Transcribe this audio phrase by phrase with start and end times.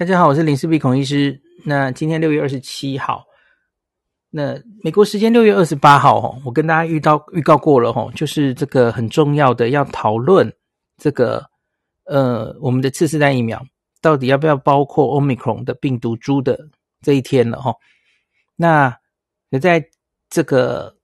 [0.00, 1.38] 大家好，我是林氏璧孔医师。
[1.62, 3.22] 那今天六月二十七号，
[4.30, 10.50] 那美国时间六月二十八号，哈，我跟大家预告预告过了，哈，就是这个很重要的要讨论
[10.96, 11.44] 这个，
[12.04, 13.62] 呃，我们的次世代疫苗
[14.00, 16.58] 到底要不要包括 Omicron 的病毒株的
[17.02, 17.74] 这一天了，哈。
[18.56, 18.96] 那
[19.50, 19.84] 也在
[20.30, 20.96] 这个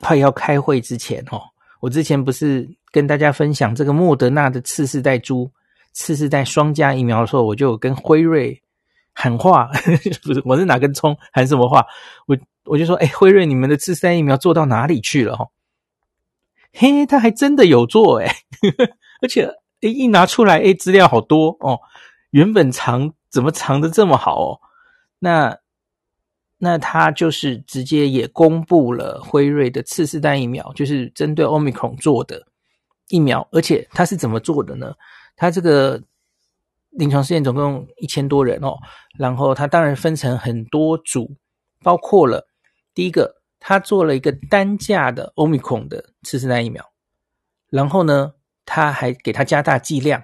[0.00, 1.42] 快要开会之前，哈，
[1.80, 5.52] 我之前不是跟大家分享这个莫德纳的次世代株。
[5.98, 8.62] 次世代双价疫苗的时候，我就跟辉瑞
[9.12, 9.68] 喊话，
[10.22, 11.84] 不是，我是哪根葱喊什么话？
[12.26, 15.36] 我我就说，哎，辉瑞，你们的次世代疫苗做到哪里去了？
[15.36, 15.48] 哈，
[16.72, 18.32] 嘿，他还真的有做，哎，
[19.20, 19.46] 而且
[19.80, 21.80] 哎，一拿出来，哎，资料好多哦，
[22.30, 24.60] 原本藏怎么藏的这么好哦？
[25.18, 25.58] 那
[26.58, 32.46] 那他就是直接也公布了辉瑞的次世代疫苗，就是针对 Omicron 做的
[33.08, 34.94] 疫苗，而且他是怎么做的呢？
[35.38, 36.02] 他这个
[36.90, 38.76] 临床试验总共一千多人哦，
[39.16, 41.30] 然后他当然分成很多组，
[41.80, 42.44] 包括了
[42.92, 46.84] 第一个，他做了一个单价的 Omicron 的次世代疫苗，
[47.70, 48.32] 然后呢，
[48.66, 50.20] 他还给他加大剂量，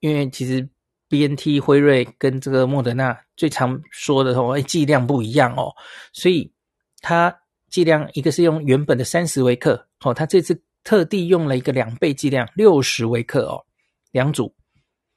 [0.00, 0.68] 因为其实
[1.08, 5.72] BNT 辉瑞跟这个莫德纳最常说的哦，剂量不一样哦，
[6.12, 6.52] 所以
[7.00, 7.34] 他
[7.70, 13.64] 剂量一个是用原本的三十微克哦，他这次特地用了一个两倍剂量六十微克哦。
[14.10, 14.54] 两组，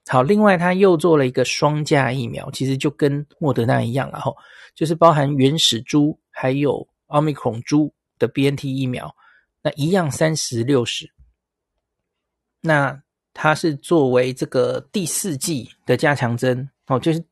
[0.07, 4.31] 好，另外他又做了一个双价疫苗，其实就跟莫德纳一样了哈，
[4.75, 9.15] 就是包含原始株还有奥密克戎株的 BNT 疫苗，
[9.61, 11.11] 那一样三十六十，
[12.61, 13.01] 那
[13.33, 17.23] 它是作为这个第四季的加强针哦，就是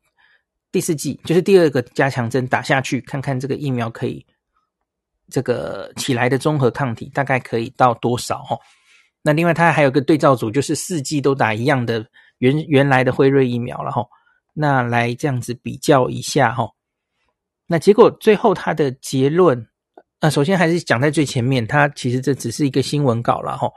[0.72, 4.26] 第四季，就是第二个加强针打下去，看看这个疫苗可以
[5.28, 8.58] 这个起来的中和抗体大概可以到多少哦。
[9.22, 12.04] 那另外，它还有个对照组，就是四季都打一样的
[12.38, 14.04] 原原来的辉瑞疫苗了哈。
[14.52, 16.68] 那来这样子比较一下哈。
[17.66, 19.68] 那结果最后它的结论，
[20.20, 23.70] 那首先还是讲在最前面，它其实这只是一个新闻稿了哈。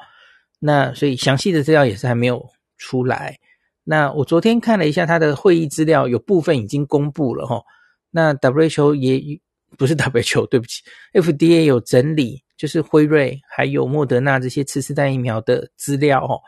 [0.59, 2.43] 那所以详细的资料也是还没有
[2.77, 3.37] 出来。
[3.83, 7.61] 那我昨天看了一下它的会议资料，有部分已经公布了哈。
[8.09, 9.39] 那 WHO 也
[9.77, 10.81] 不是 WHO，对不起
[11.13, 12.44] ，FDA 有整理。
[12.65, 16.41] 就是辉瑞还有莫德纳这些次世代疫苗的资料哦，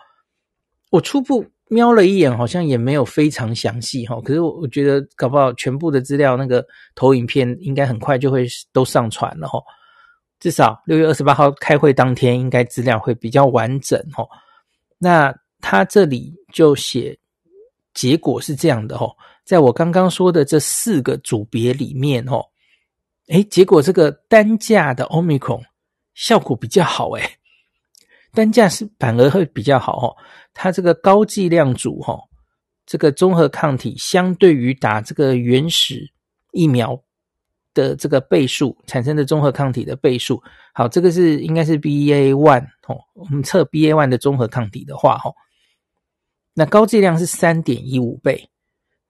[0.89, 4.19] 我初步瞄了一眼，好像也没有非常详细哈。
[4.21, 9.61] 可是我我觉得搞不好全部的资料那个投影片应该很快就会都上传了哈。
[10.39, 14.27] 至少六月二十八号开会当天，应该资料会比较完整哈。
[14.97, 17.15] 那他这里就写
[17.93, 19.07] 结果是这样的哈，
[19.45, 22.41] 在我刚刚说的这四个组别里面哈，
[23.27, 25.61] 诶，结果这个单价的 Omicron。
[26.17, 27.37] 效果比较好诶，
[28.33, 30.17] 单价是反而会比较好哦。
[30.51, 32.19] 它这个高剂量组哈，
[32.87, 36.11] 这个综合抗体相对于打这个原始
[36.53, 36.99] 疫苗
[37.75, 40.41] 的这个倍数产生的综合抗体的倍数，
[40.73, 42.97] 好，这个是应该是 BA one 哦。
[43.13, 45.31] 我们测 BA one 的综合抗体的话哈，
[46.55, 48.49] 那高剂量是三点一五倍，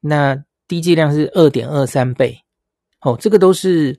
[0.01, 2.43] 那低剂量是二点二三倍。
[2.99, 3.97] 哦，这个都是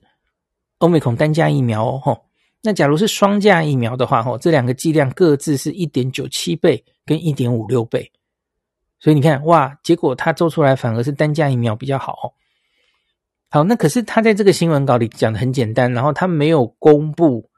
[0.77, 2.25] 欧美孔单价疫苗哦。
[2.61, 8.11] 那假如是双价疫苗的话，吼，这两个剂量各自是一点九七倍跟一点五六倍，
[8.99, 12.33] 所以你看，哇，结果他做出来反而是单价疫苗比较好。
[13.49, 17.49] 好，那可是他在这个新闻稿里讲的很简单，然后他没有公布。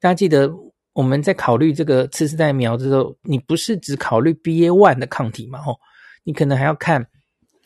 [0.00, 0.48] 大家记得
[0.92, 5.58] 我们在考虑这个次世代苗的时候，你不是只考虑 BA one 的抗体嘛？
[5.58, 5.76] 吼，
[6.22, 7.04] 你可能还要看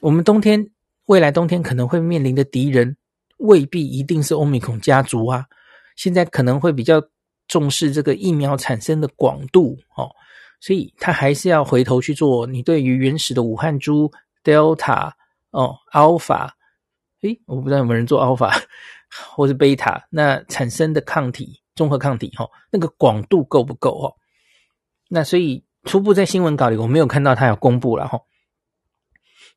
[0.00, 0.66] 我们冬天
[1.04, 2.96] 未来冬天可能会面临的敌人，
[3.36, 5.44] 未必一定是欧米孔家族啊。
[5.98, 7.02] 现在可能会比较
[7.48, 10.08] 重视这个疫苗产生的广度哦，
[10.60, 12.46] 所以他还是要回头去做。
[12.46, 14.08] 你对于原始的武汉株
[14.44, 15.10] Delta
[15.50, 16.50] 哦，Alpha，
[17.22, 18.62] 诶，我不知道有没有人做 Alpha
[19.34, 24.14] 或是 Beta，那产生的抗体综合抗体哈，那个广度够不够哦？
[25.08, 28.20] 那所以初步在新闻稿里我没有看到他有公布了哈。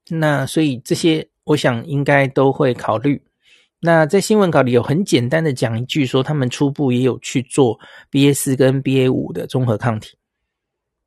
[0.09, 3.23] 那所以这些我想应该都会考虑。
[3.83, 7.79] 那在新闻稿里有很简单的讲一句，说他们初步也有去做
[8.11, 10.15] BA 四跟 BA 五的综合抗体，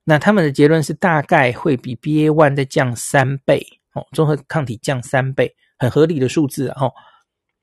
[0.02, 6.92] 那他们的结论是大概会比 BA one 再降三倍哦，综合抗体降三倍，很合理的数字哦。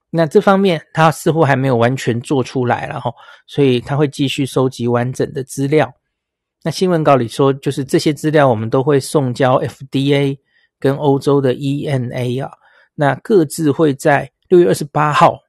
[0.10, 3.13] 那这方面他似乎还没有完全做出来了哈，
[3.48, 5.94] 所以他会继续收集完整的资料。
[6.63, 10.38] 那新闻稿里说，就是这些资料我们都会送交 FDA
[10.80, 12.54] 跟欧洲的 EMA 啊，
[12.96, 14.31] 那各自会在。
[14.51, 15.39] 六月二十八号，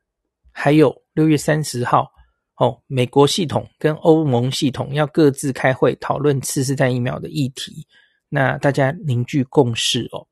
[0.53, 2.09] 还有六月三十号，
[2.55, 7.85] 哦，美国系统跟欧盟系统要各自开会讨论次世代疫苗的议题，
[8.29, 10.25] 那大家凝聚共识哦。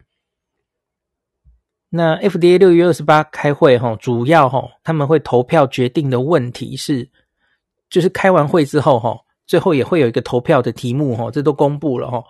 [1.89, 7.11] 那 FDA 六月二十八开会哈，主要哈他们会投票决定的问题是，
[7.89, 9.19] 就是开完会之后哈，
[9.49, 12.23] 最后也会有一个投票的题目哈，这都公布了哈。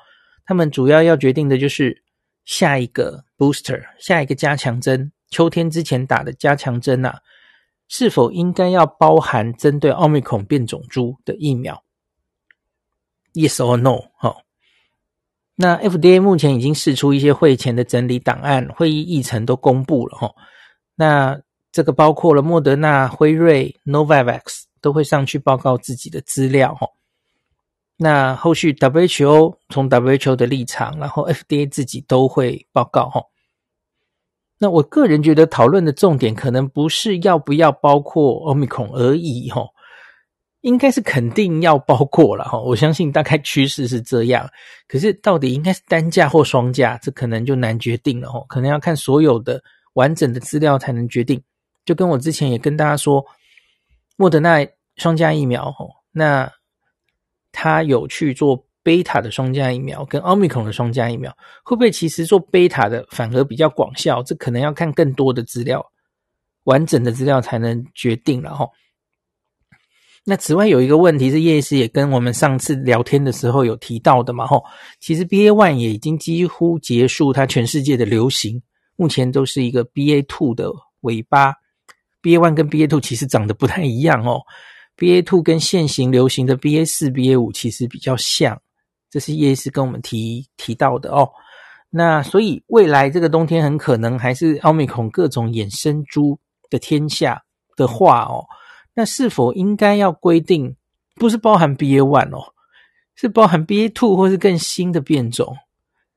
[0.46, 2.02] 他们主要要决定的就是
[2.46, 7.14] 下一个 booster，下一个加强针，秋天之前打的加强针呐，
[7.88, 11.82] 是否应该要包含针对奥密克戎变种株的疫苗
[13.32, 14.10] ？Yes or no？
[14.18, 14.36] 哈。
[15.54, 20.34] 那 FDA 目前已经释出一些会前的整理档案，会议议程都公布了哈。
[20.94, 21.40] 那
[21.70, 26.88] 这个包括了莫德纳、辉瑞、Novavax 都会上去报告自己的资料哈。
[27.98, 33.22] 那后续 WHO 从 WHO 的立场，然后 FDA 自己都会报告哈。
[34.60, 39.66] 那我个人觉得讨论的重点可能不是要不要包括 Omicron 而已哈。
[40.60, 44.46] 应该是肯定要包括了哈，我相信大概趋势是这样。
[44.86, 49.62] 可是到底应该是单价或双价，这可能就难决定了哈，可能要看所有的
[49.94, 51.42] 完整的资料才能决定。
[51.86, 53.24] 就跟我之前也跟大家说，
[54.18, 54.58] 莫德纳
[54.96, 56.52] 双价疫苗哈，那
[57.52, 61.30] 他有去做贝塔的双价疫苗跟奥密克戎的双价疫苗，
[61.62, 64.20] 会不会其实做贝塔的反而比较广效？
[64.24, 65.80] 这可能要看更多的资料，
[66.64, 68.68] 完整的资料才能决定了哈。
[70.24, 74.64] 那此外有一个问题是叶医师也跟我们上次聊天的时候有提到的嘛，吼，
[74.98, 78.60] 其实 BA one 也已经几乎结束它全世界的流行，
[78.96, 80.68] 目前都是一个 BA two 的
[81.02, 81.54] 尾巴。
[82.22, 84.42] BA one 跟 BA two 其实长得不太一样哦
[84.96, 88.60] ，BA two 跟现行流行的 BA 四、BA 五其实比较像，
[89.10, 91.28] 这是叶医师跟我们提提到的哦。
[91.90, 96.38] 那所以未来这个冬天很可能还是奥密克戎各种衍生株
[96.70, 97.42] 的天下
[97.76, 98.46] 的话哦。
[98.94, 100.76] 那是否应该要规定，
[101.16, 102.54] 不是包含 BA one 哦，
[103.14, 105.56] 是包含 BA two 或是更新的变种？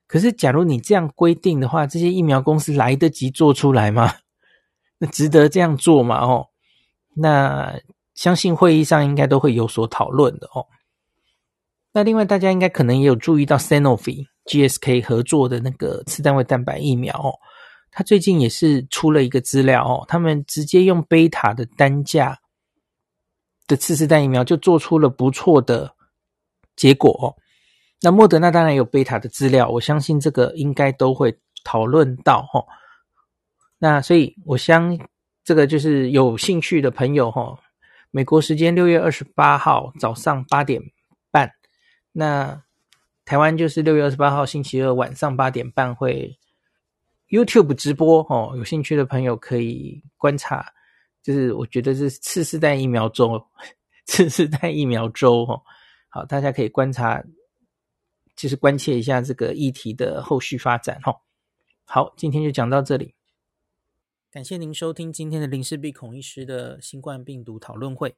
[0.05, 4.13] 可是，假如你这样规定的话，这些疫苗公司来得及做出来吗？
[4.99, 6.17] 那值得这样做吗？
[6.19, 6.49] 哦，
[7.15, 7.73] 那
[8.13, 10.67] 相信会议上应该都会有所讨论的哦。
[11.93, 17.31] 那另外，大家应该可能也有注意到 Sanofi GSK 合作的那个次单位蛋白疫苗哦，
[17.91, 22.39] 他最近也是出了一个资料哦，他们直接用贝塔的单价。
[23.65, 25.95] 的次世代疫苗就做出了不错的
[26.75, 27.31] 结果哦。
[28.01, 32.61] 那莫德纳当然有贝塔的资料，我相信这个应该都会讨论到哈。
[33.79, 34.99] 那所以，我相
[35.45, 37.57] 这个就是有兴趣的朋友哈，
[38.11, 40.81] 美国时间六月二十八号早上八点，
[42.13, 42.63] 那
[43.25, 46.39] 台湾就是六月二十八号星期二晚上八点半会
[47.27, 48.53] YouTube 直播哦。
[48.55, 50.73] 有兴趣的朋友可以观察。
[51.21, 53.41] 就是我觉得是次世代疫苗周，
[54.05, 55.61] 次世代疫苗周哦，
[56.09, 57.23] 好，大家可以观察，
[58.35, 61.15] 就是关切一下这个议题的后续发展哈。
[61.85, 63.15] 好，今天就讲到这里，
[64.29, 68.17] 感谢您收听今天的林氏璧孔医师的新冠病毒讨论会。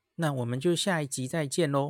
[0.21, 1.79] 那我们就下一集再见喽。